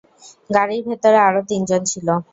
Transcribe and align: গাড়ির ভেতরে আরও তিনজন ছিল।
গাড়ির 0.49 0.81
ভেতরে 0.87 1.17
আরও 1.27 1.41
তিনজন 1.49 1.81
ছিল। 1.91 2.07